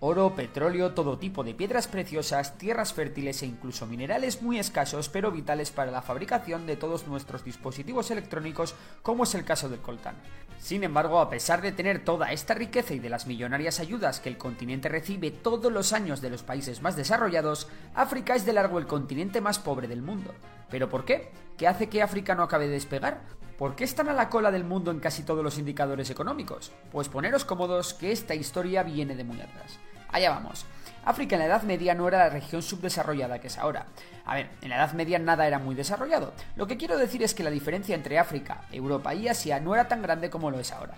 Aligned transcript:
Oro, 0.00 0.36
petróleo, 0.36 0.94
todo 0.94 1.18
tipo 1.18 1.42
de 1.42 1.54
piedras 1.54 1.88
preciosas, 1.88 2.56
tierras 2.56 2.92
fértiles 2.92 3.42
e 3.42 3.46
incluso 3.46 3.84
minerales 3.84 4.42
muy 4.42 4.60
escasos 4.60 5.08
pero 5.08 5.32
vitales 5.32 5.72
para 5.72 5.90
la 5.90 6.02
fabricación 6.02 6.66
de 6.66 6.76
todos 6.76 7.08
nuestros 7.08 7.42
dispositivos 7.42 8.12
electrónicos 8.12 8.76
como 9.02 9.24
es 9.24 9.34
el 9.34 9.44
caso 9.44 9.68
del 9.68 9.80
coltán. 9.80 10.14
Sin 10.60 10.84
embargo, 10.84 11.18
a 11.18 11.28
pesar 11.28 11.62
de 11.62 11.72
tener 11.72 12.04
toda 12.04 12.30
esta 12.30 12.54
riqueza 12.54 12.94
y 12.94 13.00
de 13.00 13.10
las 13.10 13.26
millonarias 13.26 13.80
ayudas 13.80 14.20
que 14.20 14.28
el 14.28 14.38
continente 14.38 14.88
recibe 14.88 15.32
todos 15.32 15.72
los 15.72 15.92
años 15.92 16.20
de 16.20 16.30
los 16.30 16.44
países 16.44 16.80
más 16.80 16.94
desarrollados, 16.94 17.66
África 17.94 18.36
es 18.36 18.46
de 18.46 18.52
largo 18.52 18.78
el 18.78 18.86
continente 18.86 19.40
más 19.40 19.58
pobre 19.58 19.88
del 19.88 20.02
mundo. 20.02 20.32
¿Pero 20.70 20.88
por 20.88 21.04
qué? 21.04 21.30
¿Qué 21.56 21.66
hace 21.66 21.88
que 21.88 22.02
África 22.02 22.34
no 22.34 22.42
acabe 22.42 22.66
de 22.66 22.74
despegar? 22.74 23.20
¿Por 23.58 23.74
qué 23.74 23.84
están 23.84 24.08
a 24.08 24.12
la 24.12 24.28
cola 24.28 24.52
del 24.52 24.64
mundo 24.64 24.90
en 24.90 25.00
casi 25.00 25.24
todos 25.24 25.42
los 25.42 25.58
indicadores 25.58 26.10
económicos? 26.10 26.70
Pues 26.92 27.08
poneros 27.08 27.44
cómodos 27.44 27.94
que 27.94 28.12
esta 28.12 28.34
historia 28.34 28.84
viene 28.84 29.16
de 29.16 29.24
muy 29.24 29.40
atrás. 29.40 29.78
Allá 30.10 30.30
vamos. 30.30 30.64
África 31.04 31.36
en 31.36 31.40
la 31.40 31.46
Edad 31.46 31.62
Media 31.62 31.94
no 31.94 32.06
era 32.06 32.18
la 32.18 32.28
región 32.28 32.62
subdesarrollada 32.62 33.40
que 33.40 33.48
es 33.48 33.58
ahora. 33.58 33.86
A 34.24 34.34
ver, 34.34 34.50
en 34.60 34.68
la 34.68 34.76
Edad 34.76 34.92
Media 34.92 35.18
nada 35.18 35.46
era 35.46 35.58
muy 35.58 35.74
desarrollado. 35.74 36.34
Lo 36.54 36.66
que 36.66 36.76
quiero 36.76 36.98
decir 36.98 37.22
es 37.22 37.34
que 37.34 37.42
la 37.42 37.50
diferencia 37.50 37.94
entre 37.94 38.18
África, 38.18 38.62
Europa 38.70 39.14
y 39.14 39.26
Asia 39.26 39.58
no 39.58 39.74
era 39.74 39.88
tan 39.88 40.02
grande 40.02 40.30
como 40.30 40.50
lo 40.50 40.60
es 40.60 40.70
ahora. 40.70 40.94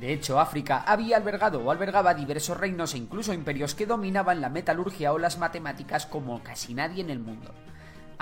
De 0.00 0.12
hecho, 0.12 0.40
África 0.40 0.82
había 0.84 1.16
albergado 1.16 1.60
o 1.60 1.70
albergaba 1.70 2.12
diversos 2.12 2.56
reinos 2.56 2.94
e 2.94 2.98
incluso 2.98 3.32
imperios 3.32 3.74
que 3.74 3.86
dominaban 3.86 4.40
la 4.40 4.48
metalurgia 4.48 5.12
o 5.12 5.18
las 5.18 5.38
matemáticas 5.38 6.06
como 6.06 6.42
casi 6.42 6.74
nadie 6.74 7.02
en 7.02 7.10
el 7.10 7.20
mundo. 7.20 7.54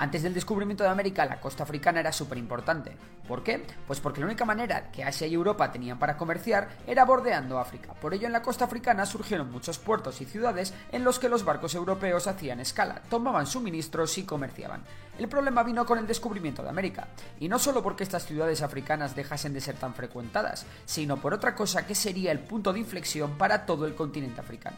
Antes 0.01 0.23
del 0.23 0.33
descubrimiento 0.33 0.83
de 0.83 0.89
América, 0.89 1.27
la 1.27 1.39
costa 1.39 1.61
africana 1.61 1.99
era 1.99 2.11
súper 2.11 2.39
importante. 2.39 2.97
¿Por 3.27 3.43
qué? 3.43 3.63
Pues 3.85 3.99
porque 3.99 4.19
la 4.19 4.25
única 4.25 4.45
manera 4.45 4.91
que 4.91 5.03
Asia 5.03 5.27
y 5.27 5.35
Europa 5.35 5.71
tenían 5.71 5.99
para 5.99 6.17
comerciar 6.17 6.69
era 6.87 7.05
bordeando 7.05 7.59
África. 7.59 7.93
Por 7.93 8.15
ello, 8.15 8.25
en 8.25 8.33
la 8.33 8.41
costa 8.41 8.65
africana 8.65 9.05
surgieron 9.05 9.51
muchos 9.51 9.77
puertos 9.77 10.19
y 10.19 10.25
ciudades 10.25 10.73
en 10.91 11.03
los 11.03 11.19
que 11.19 11.29
los 11.29 11.45
barcos 11.45 11.75
europeos 11.75 12.25
hacían 12.25 12.59
escala, 12.59 13.03
tomaban 13.11 13.45
suministros 13.45 14.17
y 14.17 14.23
comerciaban. 14.23 14.81
El 15.19 15.29
problema 15.29 15.61
vino 15.61 15.85
con 15.85 15.99
el 15.99 16.07
descubrimiento 16.07 16.63
de 16.63 16.69
América, 16.69 17.09
y 17.39 17.47
no 17.47 17.59
solo 17.59 17.83
porque 17.83 18.03
estas 18.03 18.25
ciudades 18.25 18.63
africanas 18.63 19.15
dejasen 19.15 19.53
de 19.53 19.61
ser 19.61 19.75
tan 19.75 19.93
frecuentadas, 19.93 20.65
sino 20.85 21.17
por 21.17 21.35
otra 21.35 21.53
cosa 21.53 21.85
que 21.85 21.93
sería 21.93 22.31
el 22.31 22.39
punto 22.39 22.73
de 22.73 22.79
inflexión 22.79 23.37
para 23.37 23.67
todo 23.67 23.85
el 23.85 23.93
continente 23.93 24.41
africano. 24.41 24.77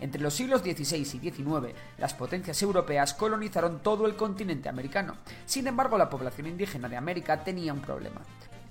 Entre 0.00 0.20
los 0.20 0.34
siglos 0.34 0.62
XVI 0.62 0.98
y 0.98 1.04
XIX, 1.04 1.74
las 1.98 2.14
potencias 2.14 2.60
europeas 2.62 3.14
colonizaron 3.14 3.80
todo 3.80 4.06
el 4.06 4.16
continente 4.16 4.68
americano. 4.68 5.16
Sin 5.46 5.66
embargo, 5.66 5.96
la 5.96 6.10
población 6.10 6.46
indígena 6.46 6.88
de 6.88 6.96
América 6.96 7.44
tenía 7.44 7.72
un 7.72 7.80
problema. 7.80 8.20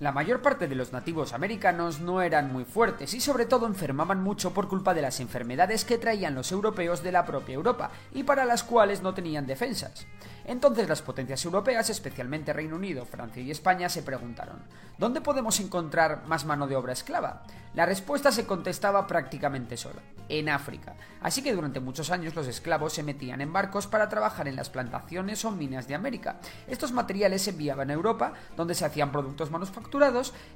La 0.02 0.12
mayor 0.12 0.42
parte 0.42 0.68
de 0.68 0.74
los 0.74 0.94
nativos 0.94 1.32
americanos 1.32 2.00
no 2.00 2.24
eran 2.24 2.52
muy 2.52 2.66
fuertes 2.66 3.14
y 3.14 3.22
sobre 3.22 3.46
todo 3.46 3.68
enfermaban 3.68 4.24
mucho 4.24 4.52
por 4.52 4.68
culpa 4.68 4.96
de 4.96 5.04
las 5.04 5.20
enfermedades 5.20 5.86
que 5.86 6.00
traían 6.00 6.34
los 6.34 6.52
europeos 6.52 7.04
de 7.04 7.12
la 7.12 7.24
propia 7.24 7.54
Europa 7.54 7.92
y 8.12 8.24
para 8.24 8.44
las 8.44 8.64
cuales 8.64 9.04
no 9.04 9.14
tenían 9.14 9.46
defensas. 9.46 10.08
Entonces 10.44 10.90
las 10.90 11.04
potencias 11.04 11.46
europeas, 11.46 11.92
especialmente 11.92 12.52
Reino 12.52 12.78
Unido, 12.78 13.06
Francia 13.06 13.44
y 13.44 13.52
España, 13.52 13.90
se 13.90 14.02
preguntaron, 14.02 14.64
¿dónde 14.98 15.22
podemos 15.22 15.60
encontrar 15.60 16.24
más 16.26 16.46
mano 16.46 16.66
de 16.66 16.76
obra 16.76 16.94
esclava? 16.94 17.44
La 17.76 17.86
respuesta 17.86 18.32
se 18.32 18.48
contestaba 18.48 19.06
prácticamente 19.06 19.78
sola, 19.78 20.02
en 20.30 20.50
África. 20.50 20.96
Así 21.22 21.44
que 21.44 21.54
durante 21.54 21.80
muchos 21.80 22.10
años 22.10 22.34
los 22.36 22.48
esclavos 22.48 22.94
se 22.94 23.04
metían 23.04 23.40
en 23.40 23.54
barcos 23.54 23.86
para 23.86 24.10
trabajar 24.10 24.48
en 24.48 24.56
las 24.56 24.72
plantaciones 24.72 25.46
o 25.46 25.52
minas 25.52 25.88
de 25.88 25.94
América. 25.94 26.40
Estos 26.68 26.92
materiales 26.92 27.44
se 27.44 27.52
enviaban 27.52 27.92
a 27.92 27.94
Europa, 27.94 28.34
donde 28.58 28.74
se 28.74 28.84
hacían 28.84 29.12
productos 29.12 29.52
manufacturados, 29.52 29.91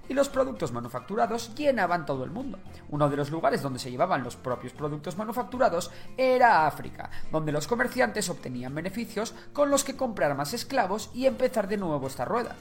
y 0.07 0.13
los 0.13 0.29
productos 0.29 0.71
manufacturados 0.71 1.53
llenaban 1.55 2.05
todo 2.05 2.23
el 2.23 2.31
mundo. 2.31 2.57
Uno 2.89 3.09
de 3.09 3.17
los 3.17 3.29
lugares 3.29 3.61
donde 3.61 3.79
se 3.79 3.91
llevaban 3.91 4.23
los 4.23 4.35
propios 4.35 4.73
productos 4.73 5.17
manufacturados 5.17 5.91
era 6.17 6.65
África, 6.65 7.09
donde 7.31 7.51
los 7.51 7.67
comerciantes 7.67 8.29
obtenían 8.29 8.73
beneficios 8.73 9.33
con 9.51 9.69
los 9.69 9.83
que 9.83 9.97
comprar 9.97 10.35
más 10.35 10.53
esclavos 10.53 11.09
y 11.13 11.25
empezar 11.25 11.67
de 11.67 11.77
nuevo 11.77 12.07
esta 12.07 12.25
rueda. 12.25 12.55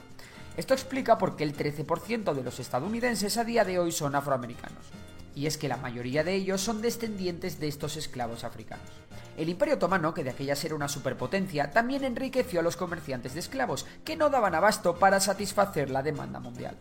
Esto 0.57 0.73
explica 0.73 1.17
por 1.17 1.35
qué 1.35 1.43
el 1.43 1.55
13% 1.55 2.33
de 2.33 2.43
los 2.43 2.59
estadounidenses 2.59 3.37
a 3.37 3.43
día 3.43 3.63
de 3.63 3.79
hoy 3.79 3.91
son 3.91 4.15
afroamericanos. 4.15 4.91
Y 5.33 5.47
es 5.47 5.57
que 5.57 5.67
la 5.67 5.77
mayoría 5.77 6.23
de 6.23 6.33
ellos 6.33 6.61
son 6.61 6.81
descendientes 6.81 7.59
de 7.59 7.67
estos 7.67 7.97
esclavos 7.97 8.43
africanos. 8.43 8.89
El 9.37 9.49
Imperio 9.49 9.75
Otomano, 9.75 10.13
que 10.13 10.23
de 10.23 10.29
aquellas 10.29 10.63
era 10.63 10.75
una 10.75 10.87
superpotencia, 10.87 11.71
también 11.71 12.05
enriqueció 12.05 12.61
a 12.61 12.63
los 12.63 12.77
comerciantes 12.77 13.33
de 13.33 13.41
esclavos, 13.41 13.85
que 14.05 14.15
no 14.15 14.29
daban 14.29 14.55
abasto 14.55 14.95
para 14.95 15.19
satisfacer 15.19 15.89
la 15.89 16.01
demanda 16.01 16.39
mundial. 16.39 16.77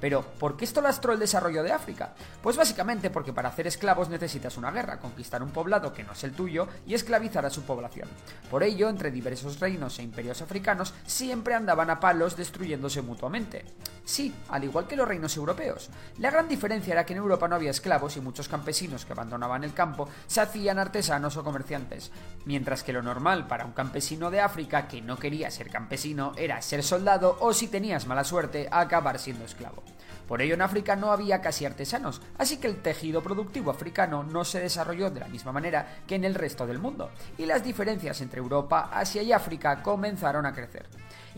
Pero, 0.00 0.22
¿por 0.38 0.56
qué 0.56 0.64
esto 0.64 0.80
lastró 0.80 1.12
el 1.12 1.18
desarrollo 1.18 1.62
de 1.62 1.72
África? 1.72 2.14
Pues 2.40 2.56
básicamente 2.56 3.10
porque 3.10 3.32
para 3.32 3.48
hacer 3.48 3.66
esclavos 3.66 4.08
necesitas 4.08 4.56
una 4.56 4.70
guerra, 4.70 5.00
conquistar 5.00 5.42
un 5.42 5.50
poblado 5.50 5.92
que 5.92 6.04
no 6.04 6.12
es 6.12 6.22
el 6.22 6.32
tuyo 6.32 6.68
y 6.86 6.94
esclavizar 6.94 7.44
a 7.44 7.50
su 7.50 7.62
población. 7.62 8.08
Por 8.50 8.62
ello, 8.62 8.88
entre 8.88 9.10
diversos 9.10 9.58
reinos 9.58 9.98
e 9.98 10.04
imperios 10.04 10.40
africanos 10.40 10.94
siempre 11.04 11.54
andaban 11.54 11.90
a 11.90 11.98
palos 11.98 12.36
destruyéndose 12.36 13.02
mutuamente. 13.02 13.64
Sí, 14.08 14.34
al 14.48 14.64
igual 14.64 14.86
que 14.86 14.96
los 14.96 15.06
reinos 15.06 15.36
europeos. 15.36 15.90
La 16.16 16.30
gran 16.30 16.48
diferencia 16.48 16.94
era 16.94 17.04
que 17.04 17.12
en 17.12 17.18
Europa 17.18 17.46
no 17.46 17.56
había 17.56 17.72
esclavos 17.72 18.16
y 18.16 18.22
muchos 18.22 18.48
campesinos 18.48 19.04
que 19.04 19.12
abandonaban 19.12 19.64
el 19.64 19.74
campo 19.74 20.08
se 20.26 20.40
hacían 20.40 20.78
artesanos 20.78 21.36
o 21.36 21.44
comerciantes, 21.44 22.10
mientras 22.46 22.82
que 22.82 22.94
lo 22.94 23.02
normal 23.02 23.46
para 23.46 23.66
un 23.66 23.72
campesino 23.72 24.30
de 24.30 24.40
África 24.40 24.88
que 24.88 25.02
no 25.02 25.18
quería 25.18 25.50
ser 25.50 25.68
campesino 25.68 26.32
era 26.38 26.62
ser 26.62 26.82
soldado 26.82 27.36
o 27.40 27.52
si 27.52 27.68
tenías 27.68 28.06
mala 28.06 28.24
suerte 28.24 28.66
acabar 28.70 29.18
siendo 29.18 29.44
esclavo. 29.44 29.82
Por 30.26 30.40
ello 30.40 30.54
en 30.54 30.62
África 30.62 30.96
no 30.96 31.12
había 31.12 31.42
casi 31.42 31.66
artesanos, 31.66 32.22
así 32.38 32.56
que 32.56 32.68
el 32.68 32.80
tejido 32.80 33.22
productivo 33.22 33.70
africano 33.70 34.22
no 34.22 34.42
se 34.42 34.60
desarrolló 34.60 35.10
de 35.10 35.20
la 35.20 35.28
misma 35.28 35.52
manera 35.52 35.98
que 36.06 36.14
en 36.14 36.24
el 36.24 36.34
resto 36.34 36.66
del 36.66 36.78
mundo, 36.78 37.10
y 37.36 37.44
las 37.44 37.62
diferencias 37.62 38.22
entre 38.22 38.40
Europa, 38.40 38.88
Asia 38.90 39.22
y 39.22 39.32
África 39.32 39.82
comenzaron 39.82 40.46
a 40.46 40.54
crecer. 40.54 40.86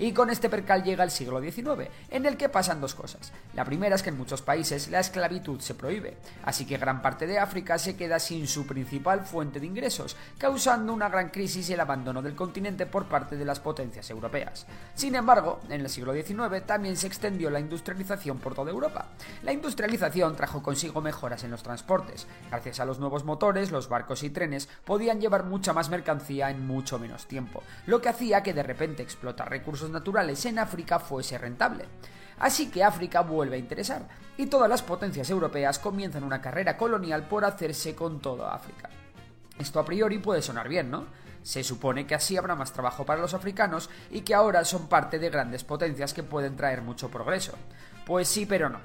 Y 0.01 0.13
con 0.13 0.31
este 0.31 0.49
percal 0.49 0.83
llega 0.83 1.05
el 1.05 1.11
siglo 1.11 1.43
XIX, 1.43 1.91
en 2.09 2.25
el 2.25 2.39
que 2.39 2.49
pasan 2.49 2.81
dos 2.81 2.95
cosas. 2.95 3.33
La 3.53 3.67
primera 3.67 3.95
es 3.95 4.03
que 4.03 4.09
en 4.09 4.17
muchos 4.17 4.41
países 4.41 4.89
la 4.89 4.99
esclavitud 4.99 5.61
se 5.61 5.75
prohíbe, 5.75 6.17
así 6.43 6.65
que 6.65 6.79
gran 6.79 7.03
parte 7.03 7.27
de 7.27 7.39
África 7.39 7.79
se 7.79 7.97
queda 7.97 8.19
sin 8.19 8.49
su 8.49 8.67
principal 8.67 9.27
fuente 9.27 9.61
de 9.61 9.67
ingresos, 9.67 10.17
causando 10.39 10.95
una 10.95 11.11
gran 11.11 11.29
crisis 11.29 11.69
y 11.69 11.75
el 11.75 11.81
abandono 11.81 12.23
del 12.23 12.35
continente 12.35 12.87
por 12.87 13.09
parte 13.09 13.37
de 13.37 13.45
las 13.45 13.61
potencias 13.61 14.09
europeas. 14.09 14.67
Sin 14.95 15.15
embargo, 15.17 15.61
en 15.69 15.83
el 15.83 15.91
siglo 15.91 16.15
XIX 16.15 16.65
también 16.65 16.97
se 16.97 17.07
extendió 17.07 17.51
la 17.51 17.61
industrialización 17.61 18.39
por 18.39 18.55
toda 18.55 18.71
Europa. 18.71 19.09
La 19.43 19.53
industrialización 19.53 20.35
trajo 20.35 20.63
consigo 20.63 21.03
mejoras 21.03 21.45
en 21.45 21.51
los 21.51 21.63
transportes. 21.63 22.27
Gracias 22.49 22.81
a 22.81 22.87
los 22.87 23.01
nuevos 23.01 23.27
motores, 23.27 23.71
los 23.71 23.91
barcos 23.91 24.23
y 24.23 24.31
trenes 24.31 24.67
podían 24.87 25.21
llevar 25.21 25.45
mucha 25.45 25.75
más 25.75 25.91
mercancía 25.91 26.49
en 26.49 26.67
mucho 26.67 26.99
menos 26.99 27.27
tiempo, 27.27 27.63
lo 27.85 28.01
que 28.01 28.09
hacía 28.09 28.43
que 28.43 28.55
de 28.55 28.63
repente 28.63 29.03
explotar 29.03 29.51
recursos 29.51 29.90
naturales 29.91 30.45
en 30.47 30.59
África 30.59 30.99
fuese 30.99 31.39
rentable. 31.39 31.85
Así 32.39 32.71
que 32.71 32.83
África 32.83 33.21
vuelve 33.21 33.57
a 33.57 33.59
interesar, 33.59 34.09
y 34.37 34.47
todas 34.47 34.69
las 34.69 34.83
potencias 34.83 35.29
europeas 35.29 35.79
comienzan 35.79 36.25
una 36.25 36.41
carrera 36.41 36.77
colonial 36.77 37.29
por 37.29 37.45
hacerse 37.45 37.95
con 37.95 38.21
toda 38.21 38.55
África. 38.55 38.89
Esto 39.59 39.79
a 39.79 39.85
priori 39.85 40.19
puede 40.19 40.41
sonar 40.41 40.69
bien, 40.69 40.91
¿no? 40.91 41.05
Se 41.43 41.63
supone 41.63 42.07
que 42.07 42.15
así 42.15 42.37
habrá 42.37 42.55
más 42.55 42.73
trabajo 42.73 43.05
para 43.05 43.21
los 43.21 43.35
africanos 43.35 43.91
y 44.11 44.23
que 44.23 44.35
ahora 44.35 44.65
son 44.65 44.89
parte 44.89 45.19
de 45.19 45.29
grandes 45.31 45.65
potencias 45.65 46.15
que 46.15 46.23
pueden 46.23 46.57
traer 46.57 46.81
mucho 46.81 47.11
progreso. 47.11 47.53
Pues 48.07 48.29
sí, 48.29 48.47
pero 48.47 48.71
no. 48.71 48.81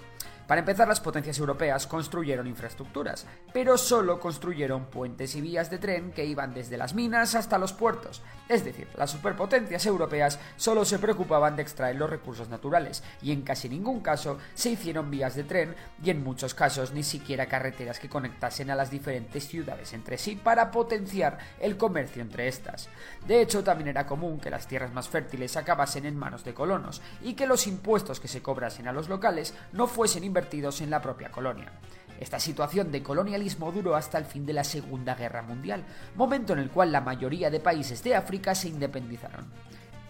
Para 0.47 0.59
empezar, 0.59 0.87
las 0.87 1.01
potencias 1.01 1.39
europeas 1.39 1.87
construyeron 1.87 2.45
infraestructuras, 2.45 3.25
pero 3.51 3.79
solo 3.79 4.19
construyeron 4.19 4.85
puentes 4.85 5.35
y 5.35 5.41
vías 5.41 5.71
de 5.71 5.79
tren 5.79 6.11
que 6.11 6.25
iban 6.25 6.53
desde 6.53 6.77
las 6.77 6.93
minas 6.93 7.33
hasta 7.33 7.57
los 7.57 7.73
puertos. 7.73 8.21
Es 8.47 8.63
decir, 8.63 8.87
las 8.95 9.09
superpotencias 9.09 9.87
europeas 9.87 10.39
solo 10.55 10.85
se 10.85 10.99
preocupaban 10.99 11.55
de 11.55 11.63
extraer 11.63 11.95
los 11.95 12.11
recursos 12.11 12.47
naturales, 12.47 13.03
y 13.23 13.31
en 13.31 13.41
casi 13.41 13.69
ningún 13.69 14.01
caso 14.01 14.37
se 14.53 14.69
hicieron 14.69 15.09
vías 15.09 15.35
de 15.35 15.45
tren, 15.45 15.75
y 16.03 16.11
en 16.11 16.23
muchos 16.23 16.53
casos 16.53 16.91
ni 16.91 17.01
siquiera 17.01 17.47
carreteras 17.47 17.99
que 17.99 18.09
conectasen 18.09 18.69
a 18.69 18.75
las 18.75 18.91
diferentes 18.91 19.47
ciudades 19.47 19.93
entre 19.93 20.19
sí 20.19 20.35
para 20.35 20.69
potenciar 20.69 21.39
el 21.59 21.75
comercio 21.75 22.21
entre 22.21 22.47
estas. 22.47 22.87
De 23.25 23.41
hecho, 23.41 23.63
también 23.63 23.87
era 23.87 24.05
común 24.05 24.39
que 24.39 24.51
las 24.51 24.67
tierras 24.67 24.93
más 24.93 25.09
fértiles 25.09 25.57
acabasen 25.57 26.05
en 26.05 26.17
manos 26.17 26.43
de 26.43 26.53
colonos, 26.53 27.01
y 27.23 27.33
que 27.33 27.47
los 27.47 27.65
impuestos 27.65 28.19
que 28.19 28.27
se 28.27 28.43
cobrasen 28.43 28.87
a 28.87 28.93
los 28.93 29.09
locales 29.09 29.55
no 29.73 29.87
fuesen 29.87 30.23
invertidos 30.35 30.81
en 30.81 30.89
la 30.89 31.01
propia 31.01 31.31
colonia. 31.31 31.71
Esta 32.19 32.41
situación 32.41 32.91
de 32.91 33.01
colonialismo 33.01 33.71
duró 33.71 33.95
hasta 33.95 34.17
el 34.17 34.25
fin 34.25 34.45
de 34.45 34.51
la 34.51 34.65
Segunda 34.65 35.15
Guerra 35.15 35.41
Mundial, 35.41 35.85
momento 36.15 36.51
en 36.51 36.59
el 36.59 36.69
cual 36.69 36.91
la 36.91 36.99
mayoría 36.99 37.49
de 37.49 37.61
países 37.61 38.03
de 38.03 38.15
África 38.15 38.53
se 38.53 38.67
independizaron. 38.67 39.45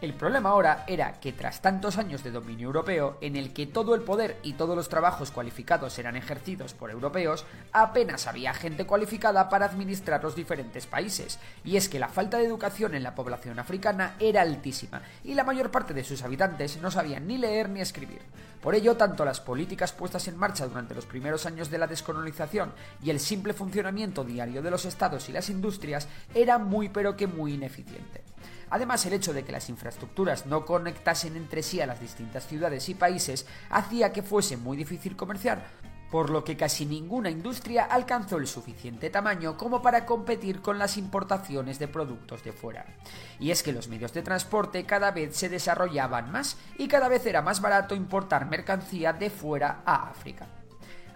El 0.06 0.13
problema 0.13 0.50
ahora 0.50 0.84
era 0.86 1.13
que 1.13 1.34
tras 1.34 1.63
tantos 1.63 1.98
años 1.98 2.24
de 2.24 2.30
dominio 2.30 2.68
europeo, 2.68 3.18
en 3.22 3.36
el 3.36 3.54
que 3.54 3.66
todo 3.66 3.96
el 3.96 4.02
poder 4.02 4.38
y 4.44 4.54
todos 4.54 4.75
los 4.75 4.88
trabajos 4.88 5.31
cualificados 5.31 5.98
eran 5.98 6.16
ejercidos 6.16 6.75
por 6.75 6.92
europeos, 6.92 7.44
apenas 7.72 8.28
había 8.28 8.54
gente 8.54 8.86
cualificada 8.86 9.50
para 9.50 9.66
administrar 9.66 10.24
los 10.24 10.36
diferentes 10.36 10.86
países. 10.86 11.40
Y 11.63 11.75
es 11.75 11.90
que 11.90 11.98
la 11.98 12.07
falta 12.07 12.38
de 12.38 12.46
educación 12.46 12.94
en 12.94 13.02
la 13.02 13.16
población 13.16 13.57
africana 13.57 14.16
era 14.19 14.44
altísima, 14.44 15.02
y 15.24 15.34
la 15.34 15.44
mayor 15.44 15.72
parte 15.72 15.96
de 15.96 16.04
sus 16.04 16.22
habitantes 16.22 16.78
no 16.78 16.92
sabían 16.92 17.25
ni 17.25 17.40
leer 17.40 17.69
ni 17.69 17.81
escribir. 17.81 18.22
Por 18.62 18.75
ello, 18.75 18.98
tanto 18.98 19.25
las 19.25 19.42
políticas 19.42 19.92
puestas 19.92 20.28
en 20.28 20.38
marcha 20.38 20.68
durante 20.68 20.94
los 20.94 21.08
primeros 21.08 21.48
años 21.48 21.72
de 21.72 21.80
la 21.80 21.88
descolonización 21.88 22.74
y 23.01 23.10
el 23.10 23.19
simple 23.19 23.54
funcionamiento 23.54 24.24
diario 24.24 24.62
de 24.62 24.69
los 24.69 24.86
estados 24.86 25.30
y 25.30 25.31
las 25.31 25.50
industrias 25.50 26.08
era 26.36 26.60
muy 26.60 26.90
pero 26.90 27.18
que 27.18 27.25
muy 27.25 27.54
ineficiente. 27.54 28.24
Además, 28.70 29.06
el 29.06 29.14
hecho 29.14 29.34
de 29.34 29.44
que 29.44 29.52
las 29.52 29.70
infraestructuras 29.70 30.46
no 30.46 30.66
conectasen 30.66 31.36
entre 31.36 31.64
sí 31.64 31.82
a 31.82 31.88
las 31.88 32.00
distintas 32.00 32.48
ciudades 32.48 32.88
y 32.90 32.96
países 32.96 33.46
hacía 33.70 34.12
que 34.12 34.24
fuese 34.24 34.58
muy 34.58 34.78
difícil 34.78 35.16
comerciar, 35.16 35.66
por 36.12 36.30
lo 36.30 36.44
que 36.44 36.56
casi 36.56 36.86
ninguna 36.86 37.30
industria 37.30 37.86
alcanzó 37.86 38.38
el 38.38 38.48
suficiente 38.48 39.10
tamaño 39.10 39.58
como 39.58 39.82
para 39.82 40.06
competir 40.06 40.62
con 40.62 40.80
las 40.80 40.98
importaciones 40.98 41.80
de 41.80 41.88
productos 41.88 42.44
de 42.44 42.54
fuera. 42.54 42.86
Y 43.40 43.52
es 43.52 43.64
que 43.64 43.74
los 43.74 43.88
medios 43.88 44.14
de 44.14 44.22
transporte 44.22 44.86
cada 44.86 45.12
vez 45.12 45.36
se 45.36 45.50
desarrollaban 45.50 46.32
más 46.32 46.58
y 46.78 46.88
cada 46.88 47.08
vez 47.08 47.26
era 47.26 47.42
más 47.42 47.62
barato 47.62 47.96
importar 47.96 48.50
mercancía 48.50 49.14
de 49.14 49.30
fuera 49.30 49.82
a 49.86 50.10
África. 50.10 50.48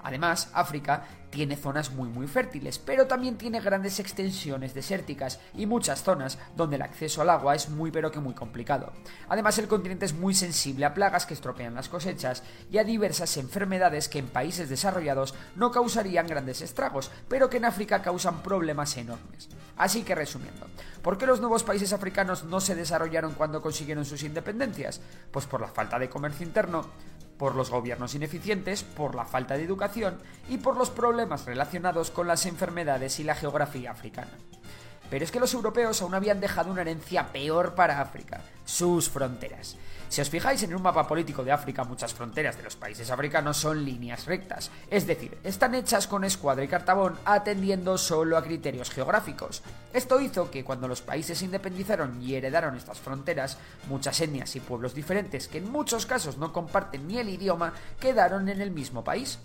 Además, 0.03 0.49
África 0.53 1.05
tiene 1.29 1.55
zonas 1.55 1.91
muy 1.91 2.09
muy 2.09 2.27
fértiles, 2.27 2.79
pero 2.79 3.07
también 3.07 3.37
tiene 3.37 3.61
grandes 3.61 3.99
extensiones 3.99 4.73
desérticas 4.73 5.39
y 5.53 5.65
muchas 5.65 6.03
zonas 6.03 6.37
donde 6.55 6.77
el 6.77 6.81
acceso 6.81 7.21
al 7.21 7.29
agua 7.29 7.55
es 7.55 7.69
muy 7.69 7.91
pero 7.91 8.11
que 8.11 8.19
muy 8.19 8.33
complicado. 8.33 8.91
Además, 9.27 9.57
el 9.59 9.67
continente 9.67 10.05
es 10.05 10.13
muy 10.13 10.33
sensible 10.33 10.85
a 10.85 10.93
plagas 10.93 11.25
que 11.25 11.33
estropean 11.33 11.75
las 11.75 11.89
cosechas 11.89 12.43
y 12.71 12.77
a 12.77 12.83
diversas 12.83 13.37
enfermedades 13.37 14.09
que 14.09 14.19
en 14.19 14.27
países 14.27 14.69
desarrollados 14.69 15.35
no 15.55 15.71
causarían 15.71 16.27
grandes 16.27 16.61
estragos, 16.61 17.11
pero 17.27 17.49
que 17.49 17.57
en 17.57 17.65
África 17.65 18.01
causan 18.01 18.41
problemas 18.41 18.97
enormes. 18.97 19.49
Así 19.77 20.03
que 20.03 20.15
resumiendo, 20.15 20.67
¿por 21.01 21.17
qué 21.17 21.25
los 21.25 21.39
nuevos 21.39 21.63
países 21.63 21.93
africanos 21.93 22.43
no 22.43 22.59
se 22.59 22.75
desarrollaron 22.75 23.33
cuando 23.33 23.61
consiguieron 23.61 24.03
sus 24.03 24.23
independencias? 24.23 24.99
Pues 25.31 25.45
por 25.45 25.61
la 25.61 25.69
falta 25.69 25.97
de 25.97 26.09
comercio 26.09 26.45
interno, 26.45 26.85
por 27.39 27.55
los 27.55 27.71
gobiernos 27.71 28.13
ineficientes, 28.13 28.83
por 28.83 29.15
la 29.15 29.25
falta 29.25 29.57
de 29.57 29.63
educación 29.63 30.19
y 30.49 30.57
por 30.57 30.77
los 30.77 30.91
problemas 30.91 31.45
relacionados 31.45 32.11
con 32.11 32.27
las 32.27 32.45
enfermedades 32.45 33.19
y 33.19 33.23
la 33.23 33.33
geografía 33.33 33.91
africana. 33.91 34.29
Pero 35.09 35.25
es 35.25 35.31
que 35.31 35.39
los 35.39 35.53
europeos 35.53 36.01
aún 36.01 36.13
habían 36.13 36.39
dejado 36.39 36.71
una 36.71 36.81
herencia 36.81 37.31
peor 37.31 37.75
para 37.75 38.01
África, 38.01 38.41
sus 38.65 39.09
fronteras. 39.09 39.75
Si 40.09 40.21
os 40.21 40.29
fijáis 40.29 40.63
en 40.63 40.73
un 40.73 40.81
mapa 40.81 41.07
político 41.07 41.43
de 41.43 41.51
África, 41.51 41.83
muchas 41.83 42.15
fronteras 42.15 42.57
de 42.57 42.63
los 42.63 42.75
países 42.75 43.11
africanos 43.11 43.57
son 43.57 43.85
líneas 43.85 44.25
rectas, 44.25 44.71
es 44.89 45.05
decir, 45.05 45.37
están 45.43 45.75
hechas 45.75 46.07
con 46.07 46.23
escuadra 46.23 46.63
y 46.63 46.67
cartabón 46.67 47.15
atendiendo 47.25 47.95
solo 47.95 48.35
a 48.35 48.43
criterios 48.43 48.89
geográficos. 48.89 49.61
Esto 49.93 50.19
hizo 50.19 50.49
que 50.49 50.63
cuando 50.63 50.87
los 50.87 51.01
países 51.01 51.37
se 51.37 51.45
independizaron 51.45 52.21
y 52.23 52.33
heredaron 52.33 52.75
estas 52.75 52.99
fronteras, 52.99 53.57
muchas 53.87 54.19
etnias 54.19 54.55
y 54.55 54.59
pueblos 54.59 54.95
diferentes, 54.95 55.47
que 55.47 55.59
en 55.59 55.71
muchos 55.71 56.07
casos 56.07 56.37
no 56.37 56.53
comparten 56.53 57.07
ni 57.07 57.19
el 57.19 57.29
idioma, 57.29 57.73
quedaron 57.99 58.49
en 58.49 58.61
el 58.61 58.71
mismo 58.71 59.03
país. 59.03 59.37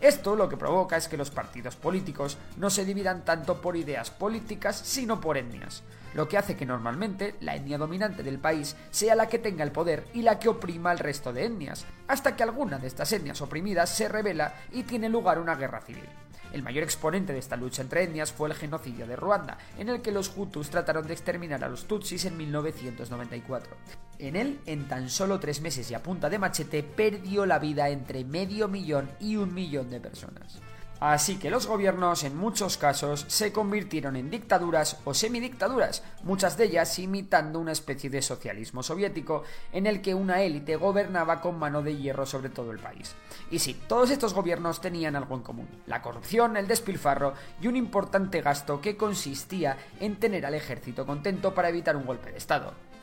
Esto 0.00 0.36
lo 0.36 0.48
que 0.48 0.56
provoca 0.56 0.96
es 0.96 1.08
que 1.08 1.16
los 1.16 1.30
partidos 1.30 1.76
políticos 1.76 2.36
no 2.56 2.70
se 2.70 2.84
dividan 2.84 3.24
tanto 3.24 3.60
por 3.60 3.76
ideas 3.76 4.10
políticas, 4.10 4.76
sino 4.76 5.20
por 5.20 5.36
etnias, 5.36 5.82
lo 6.14 6.28
que 6.28 6.38
hace 6.38 6.56
que 6.56 6.66
normalmente 6.66 7.34
la 7.40 7.56
etnia 7.56 7.78
dominante 7.78 8.22
del 8.22 8.38
país 8.38 8.76
sea 8.90 9.14
la 9.14 9.28
que 9.28 9.38
tenga 9.38 9.64
el 9.64 9.72
poder 9.72 10.06
y 10.12 10.22
la 10.22 10.38
que 10.38 10.48
oprima 10.48 10.90
al 10.90 10.98
resto 10.98 11.32
de 11.32 11.46
etnias, 11.46 11.84
hasta 12.08 12.36
que 12.36 12.42
alguna 12.42 12.78
de 12.78 12.86
estas 12.86 13.12
etnias 13.12 13.40
oprimidas 13.40 13.90
se 13.90 14.08
revela 14.08 14.54
y 14.72 14.84
tiene 14.84 15.08
lugar 15.08 15.38
una 15.38 15.56
guerra 15.56 15.80
civil. 15.80 16.08
El 16.54 16.62
mayor 16.62 16.84
exponente 16.84 17.32
de 17.32 17.40
esta 17.40 17.56
lucha 17.56 17.82
entre 17.82 18.04
etnias 18.04 18.32
fue 18.32 18.48
el 18.48 18.54
genocidio 18.54 19.08
de 19.08 19.16
Ruanda, 19.16 19.58
en 19.76 19.88
el 19.88 20.00
que 20.00 20.12
los 20.12 20.32
Hutus 20.36 20.70
trataron 20.70 21.04
de 21.04 21.12
exterminar 21.12 21.64
a 21.64 21.68
los 21.68 21.86
Tutsis 21.86 22.26
en 22.26 22.36
1994. 22.36 23.76
En 24.20 24.36
él, 24.36 24.60
en 24.64 24.86
tan 24.86 25.10
solo 25.10 25.40
tres 25.40 25.60
meses 25.60 25.90
y 25.90 25.94
a 25.94 26.02
punta 26.04 26.30
de 26.30 26.38
machete, 26.38 26.84
perdió 26.84 27.44
la 27.44 27.58
vida 27.58 27.88
entre 27.88 28.24
medio 28.24 28.68
millón 28.68 29.10
y 29.18 29.34
un 29.34 29.52
millón 29.52 29.90
de 29.90 29.98
personas. 29.98 30.60
Así 31.00 31.36
que 31.36 31.50
los 31.50 31.66
gobiernos 31.66 32.24
en 32.24 32.36
muchos 32.36 32.76
casos 32.76 33.24
se 33.28 33.52
convirtieron 33.52 34.16
en 34.16 34.30
dictaduras 34.30 34.98
o 35.04 35.12
semidictaduras, 35.12 36.02
muchas 36.22 36.56
de 36.56 36.64
ellas 36.64 36.98
imitando 36.98 37.58
una 37.58 37.72
especie 37.72 38.08
de 38.08 38.22
socialismo 38.22 38.82
soviético 38.82 39.42
en 39.72 39.86
el 39.86 40.00
que 40.00 40.14
una 40.14 40.42
élite 40.42 40.76
gobernaba 40.76 41.40
con 41.40 41.58
mano 41.58 41.82
de 41.82 41.96
hierro 41.96 42.26
sobre 42.26 42.48
todo 42.48 42.70
el 42.70 42.78
país. 42.78 43.14
Y 43.50 43.58
sí, 43.58 43.80
todos 43.86 44.10
estos 44.10 44.34
gobiernos 44.34 44.80
tenían 44.80 45.16
algo 45.16 45.34
en 45.34 45.42
común, 45.42 45.68
la 45.86 46.00
corrupción, 46.00 46.56
el 46.56 46.68
despilfarro 46.68 47.34
y 47.60 47.66
un 47.66 47.76
importante 47.76 48.40
gasto 48.40 48.80
que 48.80 48.96
consistía 48.96 49.76
en 50.00 50.16
tener 50.16 50.46
al 50.46 50.54
ejército 50.54 51.04
contento 51.04 51.54
para 51.54 51.68
evitar 51.68 51.96
un 51.96 52.06
golpe 52.06 52.30
de 52.30 52.38
Estado. 52.38 52.93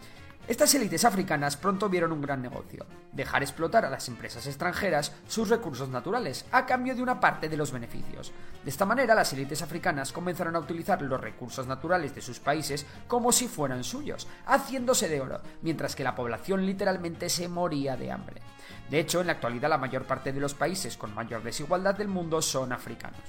Estas 0.47 0.73
élites 0.73 1.05
africanas 1.05 1.55
pronto 1.55 1.88
vieron 1.88 2.11
un 2.11 2.21
gran 2.21 2.41
negocio, 2.41 2.85
dejar 3.13 3.43
explotar 3.43 3.85
a 3.85 3.89
las 3.89 4.07
empresas 4.07 4.47
extranjeras 4.47 5.13
sus 5.27 5.49
recursos 5.49 5.88
naturales 5.89 6.45
a 6.51 6.65
cambio 6.65 6.95
de 6.95 7.01
una 7.03 7.19
parte 7.19 7.47
de 7.47 7.55
los 7.55 7.71
beneficios. 7.71 8.33
De 8.63 8.69
esta 8.69 8.85
manera 8.85 9.13
las 9.13 9.31
élites 9.33 9.61
africanas 9.61 10.11
comenzaron 10.11 10.55
a 10.55 10.59
utilizar 10.59 11.01
los 11.03 11.21
recursos 11.21 11.67
naturales 11.67 12.15
de 12.15 12.21
sus 12.21 12.39
países 12.39 12.85
como 13.07 13.31
si 13.31 13.47
fueran 13.47 13.83
suyos, 13.83 14.27
haciéndose 14.47 15.07
de 15.07 15.21
oro, 15.21 15.41
mientras 15.61 15.95
que 15.95 16.03
la 16.03 16.15
población 16.15 16.65
literalmente 16.65 17.29
se 17.29 17.47
moría 17.47 17.95
de 17.95 18.11
hambre. 18.11 18.41
De 18.89 18.99
hecho, 18.99 19.21
en 19.21 19.27
la 19.27 19.33
actualidad 19.33 19.69
la 19.69 19.77
mayor 19.77 20.05
parte 20.05 20.33
de 20.33 20.41
los 20.41 20.55
países 20.55 20.97
con 20.97 21.13
mayor 21.13 21.44
desigualdad 21.44 21.95
del 21.95 22.07
mundo 22.07 22.41
son 22.41 22.73
africanos. 22.73 23.21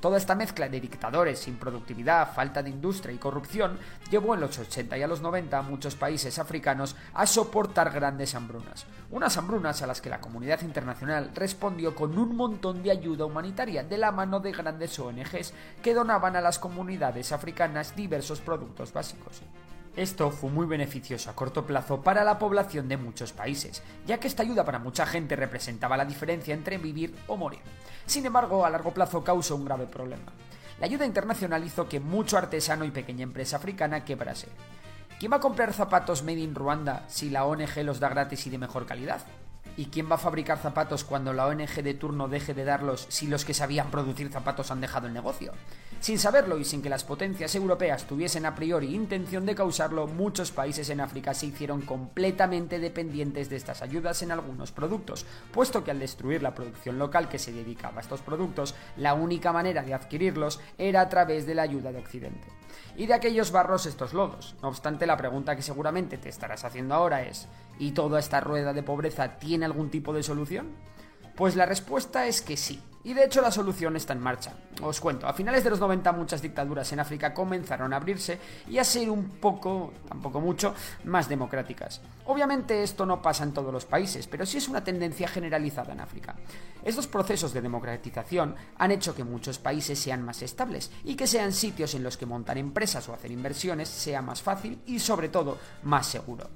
Toda 0.00 0.16
esta 0.16 0.34
mezcla 0.34 0.66
de 0.66 0.80
dictadores 0.80 1.40
sin 1.40 1.56
productividad, 1.56 2.32
falta 2.32 2.62
de 2.62 2.70
industria 2.70 3.14
y 3.14 3.18
corrupción 3.18 3.78
llevó 4.10 4.34
en 4.34 4.40
los 4.40 4.58
80 4.58 4.96
y 4.96 5.02
a 5.02 5.06
los 5.06 5.20
90 5.20 5.58
a 5.58 5.62
muchos 5.62 5.94
países 5.94 6.38
africanos 6.38 6.96
a 7.12 7.26
soportar 7.26 7.90
grandes 7.92 8.34
hambrunas. 8.34 8.86
Unas 9.10 9.36
hambrunas 9.36 9.82
a 9.82 9.86
las 9.86 10.00
que 10.00 10.08
la 10.08 10.20
comunidad 10.20 10.62
internacional 10.62 11.30
respondió 11.34 11.94
con 11.94 12.18
un 12.18 12.34
montón 12.34 12.82
de 12.82 12.92
ayuda 12.92 13.26
humanitaria 13.26 13.84
de 13.84 13.98
la 13.98 14.10
mano 14.10 14.40
de 14.40 14.52
grandes 14.52 14.98
ONGs 14.98 15.52
que 15.82 15.92
donaban 15.92 16.34
a 16.34 16.40
las 16.40 16.58
comunidades 16.58 17.30
africanas 17.32 17.94
diversos 17.94 18.40
productos 18.40 18.94
básicos. 18.94 19.42
Esto 19.96 20.30
fue 20.30 20.50
muy 20.50 20.66
beneficioso 20.66 21.30
a 21.30 21.34
corto 21.34 21.66
plazo 21.66 22.00
para 22.00 22.22
la 22.22 22.38
población 22.38 22.88
de 22.88 22.96
muchos 22.96 23.32
países, 23.32 23.82
ya 24.06 24.18
que 24.18 24.28
esta 24.28 24.44
ayuda 24.44 24.64
para 24.64 24.78
mucha 24.78 25.04
gente 25.04 25.34
representaba 25.34 25.96
la 25.96 26.04
diferencia 26.04 26.54
entre 26.54 26.78
vivir 26.78 27.14
o 27.26 27.36
morir. 27.36 27.60
Sin 28.06 28.24
embargo, 28.24 28.64
a 28.64 28.70
largo 28.70 28.94
plazo 28.94 29.24
causó 29.24 29.56
un 29.56 29.64
grave 29.64 29.86
problema. 29.86 30.32
La 30.78 30.86
ayuda 30.86 31.04
internacional 31.04 31.64
hizo 31.64 31.88
que 31.88 32.00
mucho 32.00 32.38
artesano 32.38 32.84
y 32.84 32.90
pequeña 32.90 33.24
empresa 33.24 33.56
africana 33.56 34.04
quebrase. 34.04 34.48
¿Quién 35.18 35.32
va 35.32 35.36
a 35.36 35.40
comprar 35.40 35.74
zapatos 35.74 36.22
made 36.22 36.38
in 36.38 36.54
Ruanda 36.54 37.04
si 37.08 37.28
la 37.28 37.44
ONG 37.44 37.84
los 37.84 38.00
da 38.00 38.08
gratis 38.08 38.46
y 38.46 38.50
de 38.50 38.58
mejor 38.58 38.86
calidad? 38.86 39.20
¿Y 39.76 39.86
quién 39.86 40.10
va 40.10 40.16
a 40.16 40.18
fabricar 40.18 40.58
zapatos 40.58 41.04
cuando 41.04 41.32
la 41.32 41.46
ONG 41.46 41.82
de 41.82 41.94
turno 41.94 42.28
deje 42.28 42.54
de 42.54 42.64
darlos 42.64 43.06
si 43.08 43.26
los 43.26 43.44
que 43.44 43.54
sabían 43.54 43.90
producir 43.90 44.30
zapatos 44.30 44.70
han 44.70 44.80
dejado 44.80 45.06
el 45.06 45.14
negocio? 45.14 45.52
Sin 46.00 46.18
saberlo 46.18 46.58
y 46.58 46.64
sin 46.64 46.82
que 46.82 46.88
las 46.88 47.04
potencias 47.04 47.54
europeas 47.54 48.06
tuviesen 48.06 48.46
a 48.46 48.54
priori 48.54 48.94
intención 48.94 49.46
de 49.46 49.54
causarlo, 49.54 50.06
muchos 50.06 50.50
países 50.50 50.88
en 50.90 51.00
África 51.00 51.34
se 51.34 51.46
hicieron 51.46 51.82
completamente 51.82 52.78
dependientes 52.78 53.50
de 53.50 53.56
estas 53.56 53.82
ayudas 53.82 54.22
en 54.22 54.32
algunos 54.32 54.72
productos, 54.72 55.26
puesto 55.52 55.84
que 55.84 55.90
al 55.90 55.98
destruir 55.98 56.42
la 56.42 56.54
producción 56.54 56.98
local 56.98 57.28
que 57.28 57.38
se 57.38 57.52
dedicaba 57.52 57.98
a 57.98 58.00
estos 58.00 58.20
productos, 58.20 58.74
la 58.96 59.14
única 59.14 59.52
manera 59.52 59.82
de 59.82 59.94
adquirirlos 59.94 60.60
era 60.78 61.02
a 61.02 61.08
través 61.08 61.46
de 61.46 61.54
la 61.54 61.62
ayuda 61.62 61.92
de 61.92 61.98
Occidente. 61.98 62.59
Y 62.96 63.06
de 63.06 63.14
aquellos 63.14 63.52
barros 63.52 63.86
estos 63.86 64.12
lodos. 64.12 64.56
No 64.62 64.68
obstante, 64.68 65.06
la 65.06 65.16
pregunta 65.16 65.56
que 65.56 65.62
seguramente 65.62 66.18
te 66.18 66.28
estarás 66.28 66.64
haciendo 66.64 66.94
ahora 66.94 67.22
es, 67.22 67.48
¿y 67.78 67.92
toda 67.92 68.18
esta 68.18 68.40
rueda 68.40 68.72
de 68.72 68.82
pobreza 68.82 69.38
tiene 69.38 69.64
algún 69.64 69.90
tipo 69.90 70.12
de 70.12 70.22
solución? 70.22 70.68
Pues 71.40 71.56
la 71.56 71.64
respuesta 71.64 72.26
es 72.26 72.42
que 72.42 72.54
sí. 72.58 72.82
Y 73.02 73.14
de 73.14 73.24
hecho 73.24 73.40
la 73.40 73.50
solución 73.50 73.96
está 73.96 74.12
en 74.12 74.20
marcha. 74.20 74.52
Os 74.82 75.00
cuento, 75.00 75.26
a 75.26 75.32
finales 75.32 75.64
de 75.64 75.70
los 75.70 75.80
90 75.80 76.12
muchas 76.12 76.42
dictaduras 76.42 76.92
en 76.92 77.00
África 77.00 77.32
comenzaron 77.32 77.94
a 77.94 77.96
abrirse 77.96 78.38
y 78.68 78.76
a 78.76 78.84
ser 78.84 79.08
un 79.08 79.24
poco, 79.40 79.94
tampoco 80.06 80.38
mucho, 80.42 80.74
más 81.04 81.30
democráticas. 81.30 82.02
Obviamente 82.26 82.82
esto 82.82 83.06
no 83.06 83.22
pasa 83.22 83.44
en 83.44 83.54
todos 83.54 83.72
los 83.72 83.86
países, 83.86 84.26
pero 84.26 84.44
sí 84.44 84.58
es 84.58 84.68
una 84.68 84.84
tendencia 84.84 85.28
generalizada 85.28 85.94
en 85.94 86.00
África. 86.00 86.36
Estos 86.84 87.06
procesos 87.06 87.54
de 87.54 87.62
democratización 87.62 88.54
han 88.76 88.90
hecho 88.90 89.14
que 89.14 89.24
muchos 89.24 89.58
países 89.58 89.98
sean 89.98 90.22
más 90.22 90.42
estables 90.42 90.92
y 91.04 91.14
que 91.14 91.26
sean 91.26 91.54
sitios 91.54 91.94
en 91.94 92.02
los 92.02 92.18
que 92.18 92.26
montar 92.26 92.58
empresas 92.58 93.08
o 93.08 93.14
hacer 93.14 93.30
inversiones 93.30 93.88
sea 93.88 94.20
más 94.20 94.42
fácil 94.42 94.78
y 94.84 94.98
sobre 94.98 95.30
todo 95.30 95.56
más 95.84 96.06
seguro. 96.06 96.50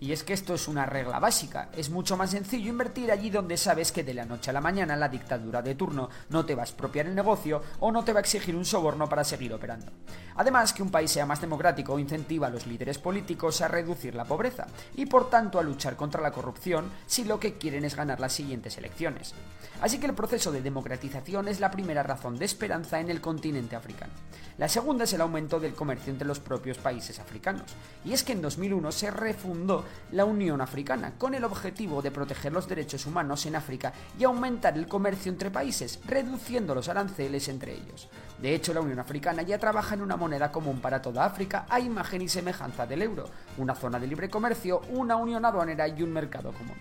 Y 0.00 0.12
es 0.12 0.22
que 0.22 0.32
esto 0.32 0.54
es 0.54 0.68
una 0.68 0.86
regla 0.86 1.18
básica. 1.18 1.70
Es 1.76 1.90
mucho 1.90 2.16
más 2.16 2.30
sencillo 2.30 2.70
invertir 2.70 3.10
allí 3.10 3.30
donde 3.30 3.56
sabes 3.56 3.90
que 3.90 4.04
de 4.04 4.14
la 4.14 4.24
noche 4.24 4.50
a 4.50 4.52
la 4.52 4.60
mañana 4.60 4.96
la 4.96 5.08
dictadura 5.08 5.60
de 5.60 5.74
turno 5.74 6.08
no 6.28 6.44
te 6.44 6.54
va 6.54 6.62
a 6.62 6.64
expropiar 6.64 7.06
el 7.06 7.14
negocio 7.16 7.62
o 7.80 7.90
no 7.90 8.04
te 8.04 8.12
va 8.12 8.20
a 8.20 8.22
exigir 8.22 8.54
un 8.54 8.64
soborno 8.64 9.08
para 9.08 9.24
seguir 9.24 9.52
operando. 9.52 9.90
Además, 10.36 10.72
que 10.72 10.84
un 10.84 10.90
país 10.90 11.10
sea 11.10 11.26
más 11.26 11.40
democrático 11.40 11.98
incentiva 11.98 12.46
a 12.46 12.50
los 12.50 12.66
líderes 12.68 12.98
políticos 12.98 13.60
a 13.60 13.66
reducir 13.66 14.14
la 14.14 14.24
pobreza 14.24 14.68
y 14.94 15.06
por 15.06 15.28
tanto 15.28 15.58
a 15.58 15.64
luchar 15.64 15.96
contra 15.96 16.22
la 16.22 16.30
corrupción 16.30 16.92
si 17.06 17.24
lo 17.24 17.40
que 17.40 17.54
quieren 17.58 17.84
es 17.84 17.96
ganar 17.96 18.20
las 18.20 18.34
siguientes 18.34 18.78
elecciones. 18.78 19.34
Así 19.80 19.98
que 19.98 20.06
el 20.06 20.14
proceso 20.14 20.52
de 20.52 20.62
democratización 20.62 21.48
es 21.48 21.58
la 21.58 21.72
primera 21.72 22.04
razón 22.04 22.38
de 22.38 22.44
esperanza 22.44 23.00
en 23.00 23.10
el 23.10 23.20
continente 23.20 23.74
africano. 23.74 24.12
La 24.58 24.68
segunda 24.68 25.04
es 25.04 25.12
el 25.12 25.20
aumento 25.20 25.58
del 25.58 25.74
comercio 25.74 26.12
entre 26.12 26.26
los 26.26 26.40
propios 26.40 26.78
países 26.78 27.18
africanos. 27.18 27.70
Y 28.04 28.12
es 28.12 28.22
que 28.22 28.32
en 28.32 28.42
2001 28.42 28.92
se 28.92 29.10
refundó 29.10 29.84
la 30.12 30.24
Unión 30.24 30.60
Africana 30.60 31.14
con 31.18 31.34
el 31.34 31.44
objetivo 31.44 32.02
de 32.02 32.10
proteger 32.10 32.52
los 32.52 32.68
derechos 32.68 33.06
humanos 33.06 33.46
en 33.46 33.56
África 33.56 33.92
y 34.18 34.24
aumentar 34.24 34.76
el 34.76 34.86
comercio 34.86 35.30
entre 35.30 35.50
países, 35.50 36.00
reduciendo 36.06 36.74
los 36.74 36.88
aranceles 36.88 37.48
entre 37.48 37.74
ellos. 37.74 38.08
De 38.40 38.54
hecho, 38.54 38.72
la 38.72 38.80
Unión 38.80 38.98
Africana 38.98 39.42
ya 39.42 39.58
trabaja 39.58 39.94
en 39.94 40.02
una 40.02 40.16
moneda 40.16 40.52
común 40.52 40.80
para 40.80 41.02
toda 41.02 41.24
África 41.24 41.66
a 41.68 41.80
imagen 41.80 42.22
y 42.22 42.28
semejanza 42.28 42.86
del 42.86 43.02
euro, 43.02 43.28
una 43.56 43.74
zona 43.74 43.98
de 43.98 44.06
libre 44.06 44.30
comercio, 44.30 44.80
una 44.90 45.16
unión 45.16 45.44
aduanera 45.44 45.88
y 45.88 46.02
un 46.02 46.12
mercado 46.12 46.52
común. 46.52 46.76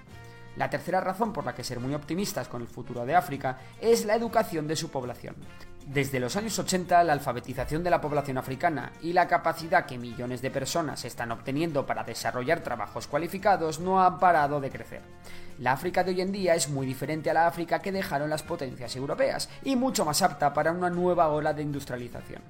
La 0.58 0.72
tercera 0.72 1.00
razón 1.00 1.32
por 1.34 1.46
la 1.46 1.54
que 1.54 1.64
ser 1.64 1.80
muy 1.80 1.94
optimistas 1.94 2.48
con 2.48 2.64
el 2.64 2.68
futuro 2.68 3.06
de 3.06 3.16
África 3.16 3.60
es 3.80 4.06
la 4.06 4.16
educación 4.16 4.68
de 4.68 4.76
su 4.76 4.90
población. 4.90 5.36
Desde 5.86 6.20
los 6.20 6.36
años 6.36 6.58
80, 6.58 7.04
la 7.04 7.14
alfabetización 7.14 7.84
de 7.84 7.92
la 7.92 8.02
población 8.02 8.40
africana 8.40 8.92
y 9.02 9.14
la 9.14 9.28
capacidad 9.28 9.86
que 9.86 10.00
millones 10.00 10.42
de 10.42 10.52
personas 10.52 11.06
están 11.06 11.32
obteniendo 11.32 11.86
para 11.86 12.04
desarrollar 12.04 12.62
trabajos 12.62 13.08
cualificados 13.08 13.80
no 13.80 14.02
ha 14.02 14.20
parado 14.20 14.60
de 14.60 14.72
crecer. 14.72 15.02
La 15.60 15.74
África 15.74 16.04
de 16.04 16.12
hoy 16.12 16.22
en 16.22 16.32
día 16.32 16.56
es 16.56 16.70
muy 16.70 16.88
diferente 16.88 17.30
a 17.30 17.34
la 17.36 17.48
África 17.48 17.80
que 17.80 17.92
dejaron 17.92 18.30
las 18.30 18.44
potencias 18.44 18.96
europeas 18.96 19.50
y 19.64 19.76
mucho 19.76 20.06
más 20.06 20.22
apta 20.24 20.54
para 20.54 20.72
una 20.72 20.90
nueva 20.90 21.30
ola 21.30 21.54
de 21.54 21.62
industrialización. 21.62 22.42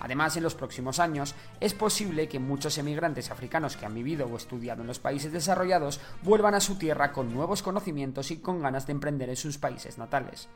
Además, 0.00 0.36
en 0.36 0.42
los 0.42 0.54
próximos 0.54 0.98
años 0.98 1.34
es 1.60 1.74
posible 1.74 2.28
que 2.28 2.38
muchos 2.38 2.78
emigrantes 2.78 3.30
africanos 3.30 3.76
que 3.76 3.86
han 3.86 3.94
vivido 3.94 4.26
o 4.26 4.36
estudiado 4.36 4.82
en 4.82 4.88
los 4.88 4.98
países 4.98 5.32
desarrollados 5.32 6.00
vuelvan 6.22 6.54
a 6.54 6.60
su 6.60 6.76
tierra 6.76 7.12
con 7.12 7.32
nuevos 7.32 7.62
conocimientos 7.62 8.30
y 8.30 8.38
con 8.38 8.60
ganas 8.62 8.86
de 8.86 8.92
emprender 8.92 9.28
en 9.28 9.36
sus 9.36 9.58
países 9.58 9.98
natales. 9.98 10.48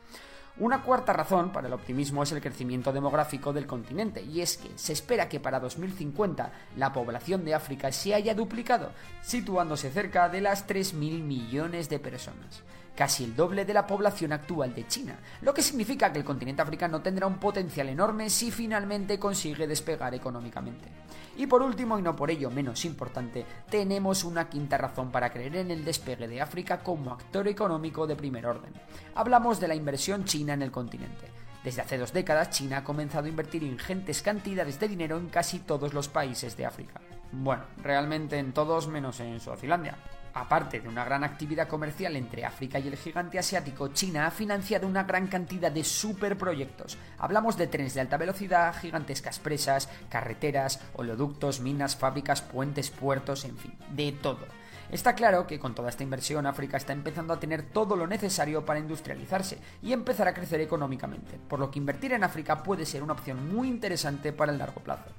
Una 0.57 0.83
cuarta 0.83 1.13
razón 1.13 1.51
para 1.51 1.67
el 1.67 1.73
optimismo 1.73 2.21
es 2.21 2.31
el 2.31 2.39
crecimiento 2.39 2.93
demográfico 2.93 3.53
del 3.53 3.65
continente, 3.65 4.21
y 4.21 4.41
es 4.41 4.57
que 4.57 4.69
se 4.75 4.93
espera 4.93 5.27
que 5.27 5.39
para 5.39 5.59
2050 5.59 6.51
la 6.77 6.93
población 6.93 7.43
de 7.43 7.55
África 7.55 7.91
se 7.91 8.13
haya 8.13 8.35
duplicado, 8.35 8.91
situándose 9.23 9.89
cerca 9.89 10.29
de 10.29 10.41
las 10.41 10.67
3.000 10.67 11.23
millones 11.23 11.89
de 11.89 11.97
personas 11.97 12.63
casi 12.95 13.23
el 13.23 13.35
doble 13.35 13.65
de 13.65 13.73
la 13.73 13.87
población 13.87 14.33
actual 14.33 14.73
de 14.73 14.87
China, 14.87 15.17
lo 15.41 15.53
que 15.53 15.61
significa 15.61 16.11
que 16.11 16.19
el 16.19 16.25
continente 16.25 16.61
africano 16.61 17.01
tendrá 17.01 17.27
un 17.27 17.39
potencial 17.39 17.89
enorme 17.89 18.29
si 18.29 18.51
finalmente 18.51 19.19
consigue 19.19 19.67
despegar 19.67 20.13
económicamente. 20.13 20.87
Y 21.35 21.47
por 21.47 21.63
último, 21.63 21.97
y 21.97 22.01
no 22.01 22.15
por 22.15 22.29
ello 22.29 22.51
menos 22.51 22.85
importante, 22.85 23.45
tenemos 23.69 24.23
una 24.23 24.49
quinta 24.49 24.77
razón 24.77 25.11
para 25.11 25.31
creer 25.31 25.55
en 25.55 25.71
el 25.71 25.83
despegue 25.83 26.27
de 26.27 26.41
África 26.41 26.83
como 26.83 27.11
actor 27.11 27.47
económico 27.47 28.05
de 28.05 28.15
primer 28.15 28.45
orden. 28.45 28.73
Hablamos 29.15 29.59
de 29.59 29.67
la 29.67 29.75
inversión 29.75 30.25
china 30.25 30.53
en 30.53 30.61
el 30.61 30.71
continente. 30.71 31.31
Desde 31.63 31.81
hace 31.81 31.97
dos 31.97 32.11
décadas, 32.11 32.49
China 32.49 32.79
ha 32.79 32.83
comenzado 32.83 33.25
a 33.25 33.29
invertir 33.29 33.63
ingentes 33.63 34.21
cantidades 34.21 34.79
de 34.79 34.89
dinero 34.89 35.17
en 35.17 35.29
casi 35.29 35.59
todos 35.59 35.93
los 35.93 36.09
países 36.09 36.57
de 36.57 36.65
África. 36.65 36.99
Bueno, 37.35 37.63
realmente 37.81 38.37
en 38.37 38.53
todos 38.53 38.87
menos 38.87 39.19
en 39.19 39.39
Suazilandia. 39.39 39.97
Aparte 40.35 40.79
de 40.79 40.87
una 40.87 41.03
gran 41.03 41.23
actividad 41.23 41.67
comercial 41.67 42.15
entre 42.15 42.45
África 42.45 42.77
y 42.77 42.87
el 42.87 42.95
gigante 42.95 43.39
asiático, 43.39 43.87
China 43.87 44.27
ha 44.27 44.31
financiado 44.31 44.87
una 44.87 45.03
gran 45.03 45.27
cantidad 45.27 45.71
de 45.71 45.83
superproyectos. 45.83 46.97
Hablamos 47.17 47.57
de 47.57 47.65
trenes 47.65 47.95
de 47.95 48.01
alta 48.01 48.17
velocidad, 48.17 48.75
gigantescas 48.79 49.39
presas, 49.39 49.89
carreteras, 50.09 50.79
oleoductos, 50.93 51.59
minas, 51.59 51.95
fábricas, 51.95 52.43
puentes, 52.43 52.91
puertos, 52.91 53.45
en 53.45 53.57
fin, 53.57 53.73
de 53.89 54.11
todo. 54.11 54.45
Está 54.91 55.15
claro 55.15 55.47
que 55.47 55.59
con 55.59 55.73
toda 55.73 55.89
esta 55.89 56.03
inversión 56.03 56.45
África 56.45 56.77
está 56.77 56.93
empezando 56.93 57.33
a 57.33 57.39
tener 57.39 57.63
todo 57.63 57.95
lo 57.95 58.05
necesario 58.05 58.63
para 58.63 58.79
industrializarse 58.79 59.57
y 59.81 59.91
empezar 59.91 60.27
a 60.27 60.35
crecer 60.35 60.61
económicamente, 60.61 61.39
por 61.47 61.59
lo 61.59 61.71
que 61.71 61.79
invertir 61.79 62.13
en 62.13 62.23
África 62.23 62.61
puede 62.61 62.85
ser 62.85 63.01
una 63.01 63.13
opción 63.13 63.51
muy 63.55 63.69
interesante 63.69 64.33
para 64.33 64.51
el 64.51 64.59
largo 64.59 64.81
plazo. 64.81 65.09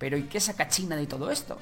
Pero 0.00 0.16
¿y 0.16 0.24
qué 0.24 0.40
saca 0.40 0.66
China 0.66 0.96
de 0.96 1.06
todo 1.06 1.30
esto? 1.30 1.58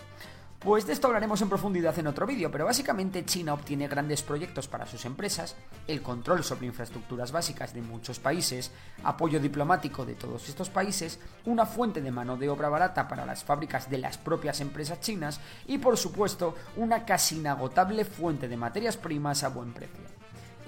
Pues 0.61 0.87
de 0.87 0.93
esto 0.93 1.07
hablaremos 1.07 1.41
en 1.43 1.49
profundidad 1.49 1.97
en 1.99 2.07
otro 2.09 2.27
vídeo, 2.27 2.51
pero 2.51 2.65
básicamente 2.65 3.25
China 3.25 3.55
obtiene 3.55 3.87
grandes 3.87 4.23
proyectos 4.23 4.67
para 4.67 4.87
sus 4.87 5.05
empresas, 5.05 5.55
el 5.87 6.03
control 6.03 6.43
sobre 6.43 6.67
infraestructuras 6.67 7.31
básicas 7.31 7.75
de 7.75 7.83
muchos 7.83 8.19
países, 8.19 8.73
apoyo 9.05 9.39
diplomático 9.39 10.05
de 10.05 10.15
todos 10.15 10.49
estos 10.49 10.69
países, 10.69 11.21
una 11.45 11.65
fuente 11.65 12.01
de 12.01 12.11
mano 12.11 12.37
de 12.37 12.49
obra 12.49 12.69
barata 12.69 13.07
para 13.07 13.27
las 13.27 13.45
fábricas 13.45 13.89
de 13.89 13.99
las 13.99 14.19
propias 14.19 14.61
empresas 14.61 15.01
chinas 15.01 15.41
y 15.67 15.79
por 15.79 15.97
supuesto 15.97 16.57
una 16.77 17.05
casi 17.05 17.39
inagotable 17.39 18.05
fuente 18.05 18.49
de 18.49 18.57
materias 18.57 18.97
primas 18.97 19.45
a 19.45 19.51
buen 19.51 19.73
precio. 19.73 20.18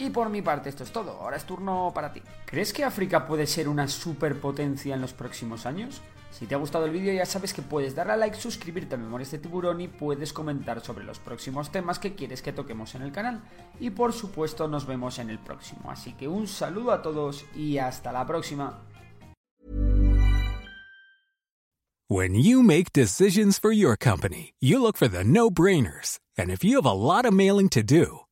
Y 0.01 0.09
por 0.09 0.31
mi 0.31 0.41
parte 0.41 0.71
esto 0.71 0.83
es 0.83 0.93
todo, 0.93 1.11
ahora 1.21 1.37
es 1.37 1.45
turno 1.45 1.93
para 1.95 2.11
ti. 2.11 2.23
¿Crees 2.47 2.73
que 2.73 2.85
África 2.85 3.27
puede 3.27 3.47
ser 3.47 3.69
una 3.69 3.87
superpotencia 3.87 4.95
en 4.95 5.03
los 5.03 5.13
próximos 5.13 5.67
años? 5.67 6.01
Si 6.31 6.47
te 6.47 6.55
ha 6.55 6.59
gustado 6.59 6.87
el 6.87 6.93
vídeo 6.93 7.13
ya 7.13 7.27
sabes 7.27 7.53
que 7.53 7.61
puedes 7.61 7.95
darle 7.95 8.15
a 8.15 8.17
like, 8.17 8.35
suscribirte 8.35 8.95
a 8.95 8.99
Memorias 8.99 9.31
de 9.31 9.39
Tiburón 9.39 9.83
y 9.83 9.89
puedes 9.89 10.33
comentar 10.33 10.81
sobre 10.81 11.05
los 11.05 11.19
próximos 11.19 11.71
temas 11.71 11.99
que 11.99 12.15
quieres 12.15 12.41
que 12.41 12.55
toquemos 12.55 12.95
en 12.95 13.03
el 13.03 13.13
canal. 13.13 13.43
Y 13.79 13.91
por 13.91 14.15
supuesto 14.15 14.69
nos 14.69 14.87
vemos 14.87 15.19
en 15.19 15.29
el 15.29 15.39
próximo. 15.39 15.91
Así 15.91 16.15
que 16.15 16.29
un 16.29 16.49
saludo 16.49 16.93
a 16.93 17.03
todos 17.03 17.45
y 17.55 17.77
hasta 17.77 18.11
la 18.11 18.27
próxima. 18.27 18.79
When 22.09 22.35
you 22.35 22.63
make 22.63 22.95
decisions 22.95 23.59
for 23.59 23.71
your 23.71 23.99
company, 23.99 24.55
you 24.61 24.81
look 24.81 24.97
for 24.97 25.09
the 25.09 25.25
no-brainers. 25.25 26.19
And 26.39 26.51
if 26.51 26.65
you 26.65 26.77
have 26.77 26.87
a 26.87 26.95
lot 26.95 27.27
of 27.27 27.35
mailing 27.35 27.69
to 27.69 27.83
do, 27.83 28.21